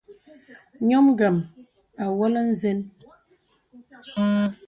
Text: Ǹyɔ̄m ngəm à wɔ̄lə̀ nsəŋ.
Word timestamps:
Ǹyɔ̄m 0.87 1.05
ngəm 1.13 1.35
à 2.01 2.03
wɔ̄lə̀ 2.17 2.43
nsəŋ. 2.49 2.77